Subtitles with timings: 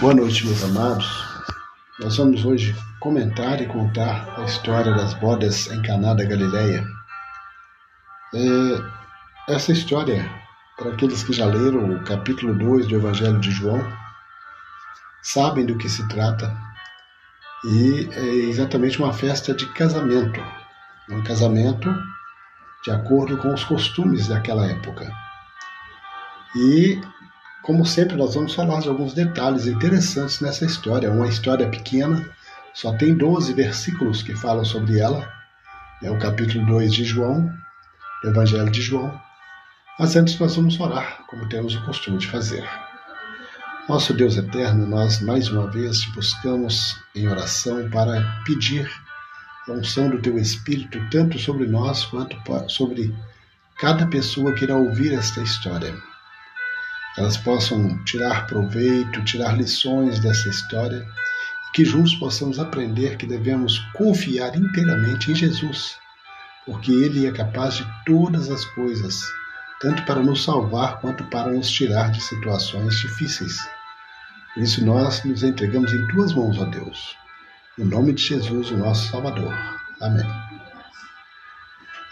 [0.00, 1.06] Boa noite, meus amados.
[1.98, 6.84] Nós vamos hoje comentar e contar a história das bodas em Caná da Galileia.
[8.34, 10.30] É, essa história,
[10.76, 13.80] para aqueles que já leram o capítulo 2 do Evangelho de João,
[15.22, 16.54] sabem do que se trata.
[17.64, 20.40] E é exatamente uma festa de casamento.
[21.08, 21.94] Um casamento
[22.84, 25.10] de acordo com os costumes daquela época.
[26.56, 27.00] E
[27.62, 31.10] como sempre, nós vamos falar de alguns detalhes interessantes nessa história.
[31.10, 32.26] Uma história pequena,
[32.72, 35.30] só tem 12 versículos que falam sobre ela.
[36.02, 37.52] É o capítulo 2 de João,
[38.22, 39.20] do Evangelho de João.
[39.98, 42.66] Mas antes nós vamos orar, como temos o costume de fazer.
[43.86, 48.90] Nosso Deus eterno, nós mais uma vez te buscamos em oração para pedir
[49.68, 52.36] a unção do teu Espírito, tanto sobre nós quanto
[52.68, 53.14] sobre
[53.78, 55.94] cada pessoa que irá ouvir esta história
[57.20, 61.06] elas possam tirar proveito, tirar lições dessa história
[61.68, 65.96] e que juntos possamos aprender que devemos confiar inteiramente em Jesus,
[66.64, 69.20] porque Ele é capaz de todas as coisas,
[69.80, 73.58] tanto para nos salvar quanto para nos tirar de situações difíceis.
[74.54, 77.16] Por isso nós nos entregamos em tuas mãos, ó Deus.
[77.76, 79.54] No nome de Jesus, o nosso Salvador.
[80.00, 80.26] Amém.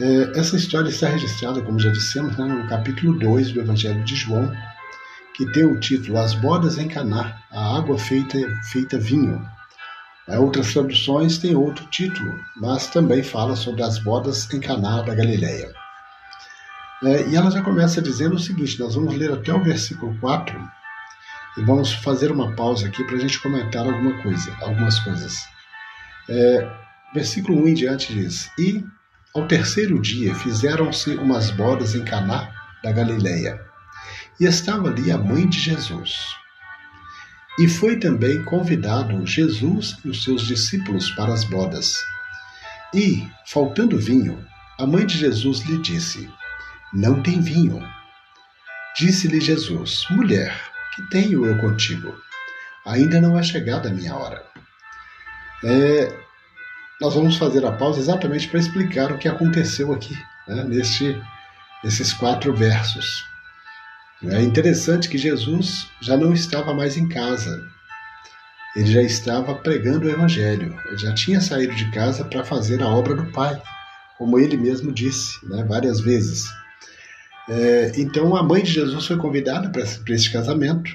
[0.00, 4.16] É, essa história está registrada, como já dissemos, né, no capítulo 2 do Evangelho de
[4.16, 4.50] João,
[5.34, 8.38] que tem o título As Bodas em Caná, a água feita,
[8.70, 9.44] feita vinho.
[10.28, 15.14] É, outras traduções têm outro título, mas também fala sobre as bodas em Caná da
[15.14, 15.70] Galileia.
[17.02, 20.56] É, e ela já começa dizendo o seguinte: nós vamos ler até o versículo 4
[21.58, 25.36] e vamos fazer uma pausa aqui para a gente comentar alguma coisa, algumas coisas.
[26.28, 26.70] É,
[27.12, 28.84] versículo 1 em diante diz: E
[29.34, 32.50] ao terceiro dia fizeram-se umas bodas em Caná
[32.82, 33.73] da Galileia
[34.40, 36.34] e estava ali a mãe de Jesus.
[37.58, 41.94] E foi também convidado Jesus e os seus discípulos para as bodas.
[42.92, 44.44] E, faltando vinho,
[44.78, 46.28] a mãe de Jesus lhe disse:
[46.92, 47.80] Não tem vinho.
[48.96, 50.52] Disse-lhe Jesus: Mulher,
[50.94, 52.14] que tenho eu contigo?
[52.86, 54.44] Ainda não é chegada a minha hora.
[55.64, 56.24] É,
[57.00, 61.20] nós vamos fazer a pausa exatamente para explicar o que aconteceu aqui, né, neste,
[61.82, 63.24] nesses quatro versos.
[64.30, 67.62] É interessante que Jesus já não estava mais em casa.
[68.74, 70.78] Ele já estava pregando o Evangelho.
[70.86, 73.60] Ele já tinha saído de casa para fazer a obra do Pai,
[74.16, 76.44] como ele mesmo disse né, várias vezes.
[77.48, 80.90] É, então a mãe de Jesus foi convidada para esse casamento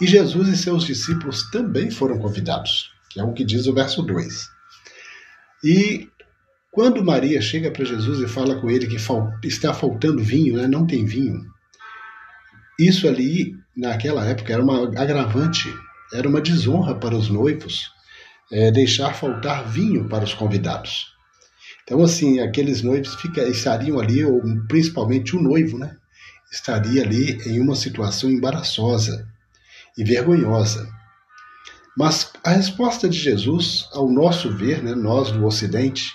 [0.00, 4.02] e Jesus e seus discípulos também foram convidados, que é o que diz o verso
[4.02, 4.48] 2.
[5.64, 6.08] E
[6.70, 8.98] quando Maria chega para Jesus e fala com ele que
[9.48, 11.44] está faltando vinho, né, não tem vinho,
[12.78, 15.74] isso ali, naquela época, era uma agravante,
[16.12, 17.90] era uma desonra para os noivos
[18.50, 21.12] é, deixar faltar vinho para os convidados.
[21.84, 25.96] Então, assim, aqueles noivos fica, estariam ali, ou principalmente o noivo, né?
[26.52, 29.26] Estaria ali em uma situação embaraçosa
[29.96, 30.88] e vergonhosa.
[31.96, 36.12] Mas a resposta de Jesus, ao nosso ver, né, nós do Ocidente,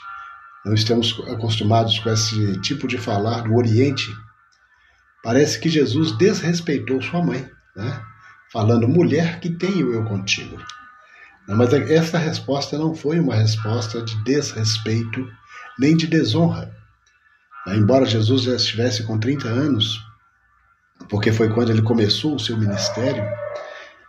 [0.66, 4.08] não estamos acostumados com esse tipo de falar do Oriente,
[5.24, 8.04] Parece que Jesus desrespeitou sua mãe, né?
[8.52, 10.62] falando, mulher, que tenho eu contigo?
[11.48, 15.28] Mas essa resposta não foi uma resposta de desrespeito
[15.80, 16.72] nem de desonra.
[17.68, 20.00] Embora Jesus já estivesse com 30 anos,
[21.10, 23.24] porque foi quando ele começou o seu ministério,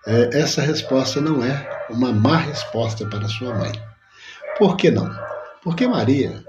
[0.07, 3.73] é, essa resposta não é uma má resposta para sua mãe.
[4.59, 5.11] Por que não?
[5.63, 6.45] Porque Maria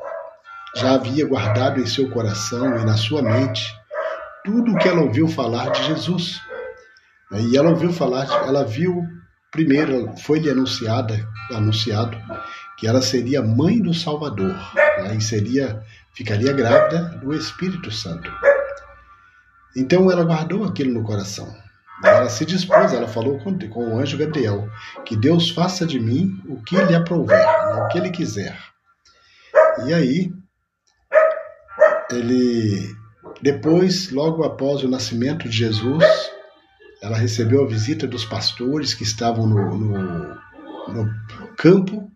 [0.76, 3.64] já havia guardado em seu coração e na sua mente
[4.46, 6.40] tudo o que ela ouviu falar de Jesus.
[7.32, 9.04] E ela ouviu falar, ela viu
[9.52, 12.18] primeiro, foi-lhe anunciada, anunciado
[12.78, 15.16] que ela seria mãe do Salvador, né?
[15.16, 15.82] e seria,
[16.14, 18.32] ficaria grávida do Espírito Santo.
[19.76, 21.54] Então ela guardou aquilo no coração.
[22.04, 24.70] Ela se dispôs, ela falou com, com o anjo Gabriel,
[25.06, 27.82] que Deus faça de mim o que lhe aprouver, né?
[27.82, 28.58] o que ele quiser.
[29.88, 30.34] E aí,
[32.12, 32.94] ele
[33.42, 36.04] depois, logo após o nascimento de Jesus,
[37.02, 40.38] ela recebeu a visita dos pastores que estavam no, no,
[40.88, 41.14] no
[41.58, 42.10] campo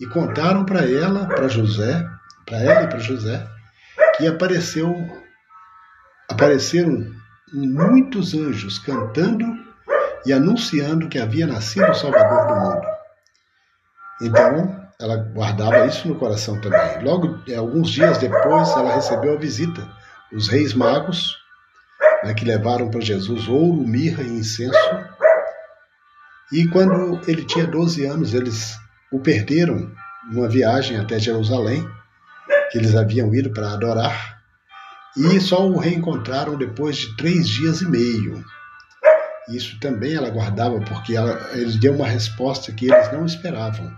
[0.00, 2.06] e contaram para ela, para José,
[2.46, 3.46] para ela e para José,
[4.16, 4.94] que apareceu,
[6.28, 7.12] apareceram
[7.52, 9.44] muitos anjos cantando
[10.24, 12.86] e anunciando que havia nascido o Salvador do mundo.
[14.22, 17.02] Então, ela guardava isso no coração também.
[17.02, 19.86] Logo, alguns dias depois, ela recebeu a visita
[20.32, 21.36] os reis magos
[22.24, 24.78] né, que levaram para Jesus ouro, mirra e incenso.
[26.52, 28.76] E quando ele tinha 12 anos, eles
[29.12, 29.90] o perderam
[30.30, 31.86] numa viagem até Jerusalém,
[32.70, 34.40] que eles haviam ido para adorar,
[35.16, 38.44] e só o reencontraram depois de três dias e meio.
[39.48, 43.90] Isso também ela guardava, porque ela, ele deu uma resposta que eles não esperavam.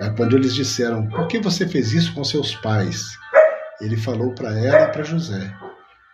[0.00, 3.02] É quando eles disseram: Por que você fez isso com seus pais?
[3.80, 5.54] Ele falou para ela e para José: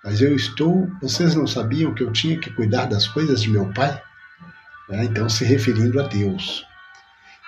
[0.04, 0.88] Mas eu estou.
[1.02, 4.00] Vocês não sabiam que eu tinha que cuidar das coisas de meu pai?
[4.90, 6.64] É, então, se referindo a Deus.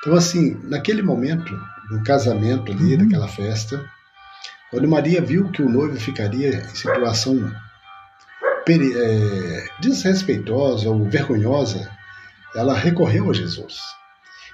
[0.00, 1.56] Então, assim, naquele momento,
[1.90, 2.98] no casamento ali, uhum.
[2.98, 3.84] daquela festa,
[4.70, 7.52] quando Maria viu que o noivo ficaria em situação
[8.68, 11.90] é, desrespeitosa ou vergonhosa,
[12.54, 13.80] ela recorreu a Jesus.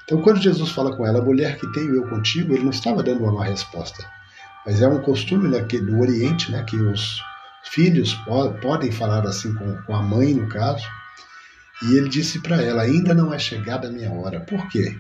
[0.05, 3.25] Então, quando Jesus fala com ela, mulher que tenho eu contigo, ele não estava dando
[3.25, 4.05] uma má resposta.
[4.65, 7.23] Mas é um costume do Oriente, né, que os
[7.65, 8.15] filhos
[8.63, 10.85] podem falar assim com, com a mãe, no caso.
[11.83, 14.41] E ele disse para ela: Ainda não é chegada a minha hora.
[14.41, 14.97] Por quê?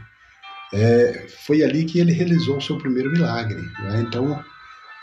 [0.73, 3.61] É, foi ali que ele realizou o seu primeiro milagre.
[3.81, 4.05] Né?
[4.07, 4.43] Então,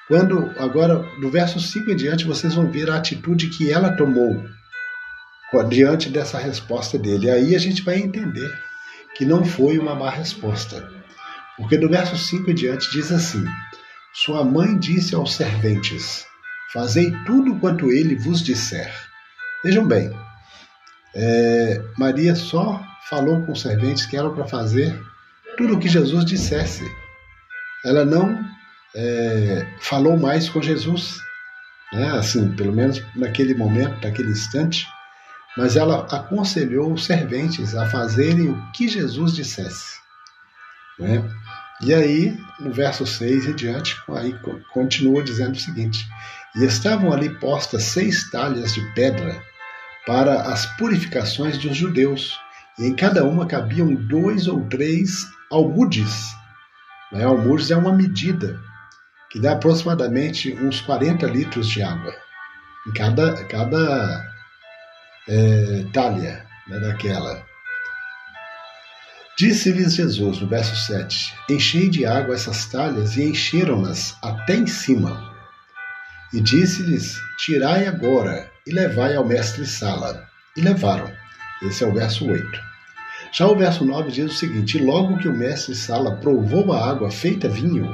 [0.07, 4.43] quando agora do verso 5 em diante, vocês vão ver a atitude que ela tomou
[5.69, 7.29] diante dessa resposta dele.
[7.29, 8.49] Aí a gente vai entender
[9.15, 10.89] que não foi uma má resposta.
[11.57, 13.45] Porque do verso 5 em diante diz assim:
[14.13, 16.25] Sua mãe disse aos serventes:
[16.73, 18.93] Fazei tudo quanto ele vos disser.
[19.63, 20.11] Vejam bem,
[21.15, 24.99] é, Maria só falou com os serventes que era para fazer
[25.57, 26.83] tudo o que Jesus dissesse.
[27.85, 28.39] Ela não
[28.95, 31.17] é, falou mais com Jesus,
[31.93, 32.11] né?
[32.11, 34.87] assim, pelo menos naquele momento, naquele instante
[35.57, 39.99] mas ela aconselhou os serventes a fazerem o que Jesus dissesse.
[40.97, 41.23] Né?
[41.83, 44.35] E aí, no verso 6 e diante, aí
[44.71, 46.07] continua dizendo o seguinte:
[46.55, 49.41] E estavam ali postas seis talhas de pedra
[50.05, 52.39] para as purificações dos judeus,
[52.77, 56.35] e em cada uma cabiam dois ou três almudes.
[57.11, 57.23] Né?
[57.23, 58.59] Almudes é uma medida
[59.31, 62.13] que dá aproximadamente uns 40 litros de água
[62.87, 64.25] em cada, cada
[65.27, 67.43] é, talha né, daquela.
[69.41, 75.33] Disse-lhes Jesus, no verso 7: Enchei de água essas talhas, e encheram-nas até em cima.
[76.31, 80.27] E disse-lhes: Tirai agora e levai ao mestre-sala.
[80.55, 81.11] E levaram.
[81.63, 82.47] Esse é o verso 8.
[83.33, 87.49] Já o verso 9 diz o seguinte: Logo que o mestre-sala provou a água feita
[87.49, 87.89] vinho,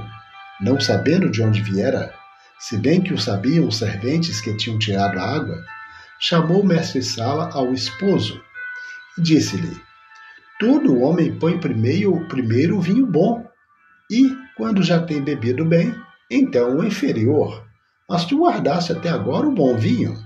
[0.60, 2.14] não sabendo de onde viera,
[2.60, 5.64] se bem que o sabiam os serventes que tinham tirado a água,
[6.20, 8.38] chamou o mestre-sala ao esposo
[9.18, 9.87] e disse-lhe:
[10.60, 13.46] Todo homem põe primeiro, primeiro o vinho bom,
[14.10, 15.94] e, quando já tem bebido bem,
[16.30, 17.66] então o inferior.
[18.10, 20.18] Mas tu guardaste até agora o bom vinho.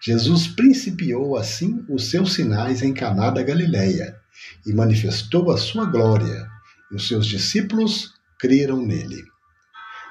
[0.00, 4.16] Jesus principiou assim os seus sinais em Caná da Galileia
[4.64, 6.48] e manifestou a sua glória,
[6.92, 9.24] e os seus discípulos creram nele.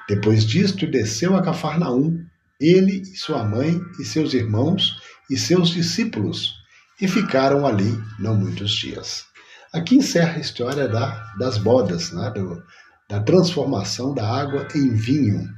[0.08, 2.24] Depois disto, desceu a Cafarnaum
[2.60, 5.00] ele e sua mãe e seus irmãos
[5.30, 6.54] e seus discípulos,
[7.00, 9.26] e ficaram ali não muitos dias.
[9.72, 12.62] Aqui encerra a história da, das bodas, né, do,
[13.08, 15.48] da transformação da água em vinho.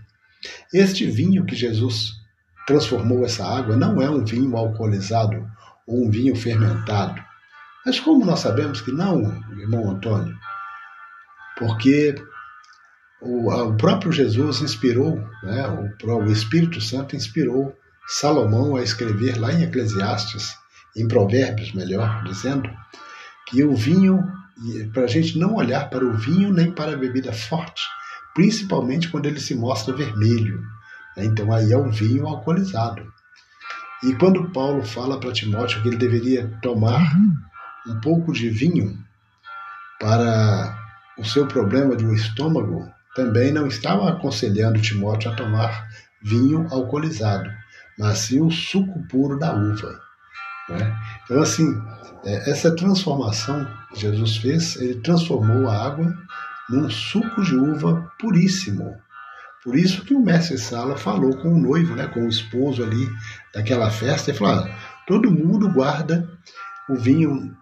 [0.72, 2.12] Este vinho que Jesus
[2.66, 5.48] transformou essa água não é um vinho alcoolizado
[5.86, 7.22] ou um vinho fermentado.
[7.84, 9.22] Mas como nós sabemos que não,
[9.58, 10.36] irmão Antônio?
[11.58, 12.14] Porque
[13.20, 19.52] o, o próprio Jesus inspirou, né, o, o Espírito Santo inspirou Salomão a escrever lá
[19.52, 20.56] em Eclesiastes,
[20.96, 22.70] em Provérbios, melhor dizendo,
[23.46, 24.22] que o vinho,
[24.92, 27.82] para a gente não olhar para o vinho nem para a bebida forte,
[28.34, 30.62] principalmente quando ele se mostra vermelho.
[31.16, 31.24] Né?
[31.24, 33.12] Então aí é um vinho alcoolizado.
[34.02, 37.12] E quando Paulo fala para Timóteo que ele deveria tomar
[37.86, 38.98] um pouco de vinho
[40.00, 40.78] para
[41.18, 45.88] o seu problema do estômago, também não estava aconselhando Timóteo a tomar
[46.22, 47.50] vinho alcoolizado,
[47.98, 50.09] mas sim o suco puro da uva.
[50.70, 50.96] Né?
[51.24, 51.66] Então, assim,
[52.24, 56.14] é, essa transformação que Jesus fez, ele transformou a água
[56.68, 58.94] num suco de uva puríssimo.
[59.64, 63.06] Por isso que o mestre Sala falou com o noivo, né, com o esposo ali
[63.52, 66.26] daquela festa, e falou: ah, todo mundo guarda
[66.88, 67.54] o vinho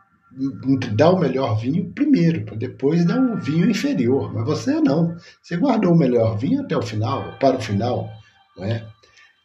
[0.93, 4.33] dá o melhor vinho primeiro, para depois dar o vinho inferior.
[4.33, 5.17] Mas você não.
[5.43, 8.09] Você guardou o melhor vinho até o final, para o final.
[8.57, 8.87] Né?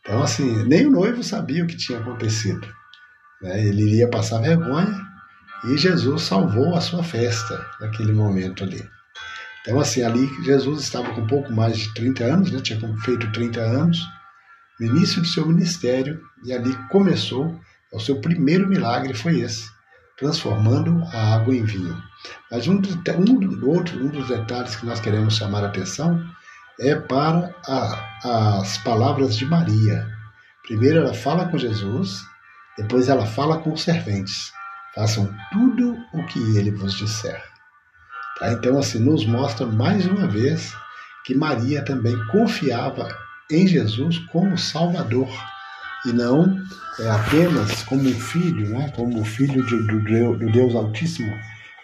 [0.01, 2.67] Então, assim, nem o noivo sabia o que tinha acontecido.
[3.43, 3.67] Né?
[3.67, 5.00] Ele iria passar vergonha
[5.65, 8.83] e Jesus salvou a sua festa naquele momento ali.
[9.62, 12.59] Então, assim, ali Jesus estava com pouco mais de 30 anos, né?
[12.62, 14.00] tinha feito 30 anos,
[14.79, 17.59] no início do seu ministério, e ali começou,
[17.93, 19.69] o seu primeiro milagre foi esse,
[20.17, 21.95] transformando a água em vinho.
[22.51, 26.21] Mas um, um, outro, um dos detalhes que nós queremos chamar a atenção
[26.79, 30.07] é para a, as palavras de Maria.
[30.63, 32.25] Primeiro ela fala com Jesus,
[32.77, 34.51] depois ela fala com os serventes.
[34.95, 37.41] Façam tudo o que ele vos disser.
[38.39, 38.53] Tá?
[38.53, 40.73] Então, assim, nos mostra mais uma vez
[41.25, 43.07] que Maria também confiava
[43.49, 45.29] em Jesus como Salvador
[46.05, 46.61] e não
[46.99, 48.91] é, apenas como filho, né?
[48.95, 51.33] como filho de, do, do Deus Altíssimo.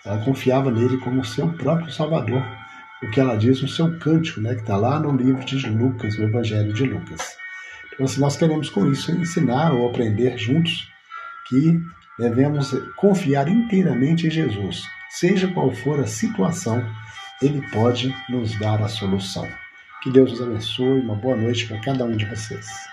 [0.05, 2.43] Ela confiava nele como seu próprio Salvador,
[3.03, 4.55] o que ela diz no seu cântico, né?
[4.55, 7.37] que está lá no livro de Lucas, no Evangelho de Lucas.
[7.99, 10.89] Então, assim, nós queremos com isso ensinar ou aprender juntos
[11.49, 11.77] que
[12.17, 14.83] devemos confiar inteiramente em Jesus.
[15.09, 16.81] Seja qual for a situação,
[17.41, 19.45] Ele pode nos dar a solução.
[20.01, 21.01] Que Deus nos abençoe.
[21.01, 22.87] Uma boa noite para cada um de vocês.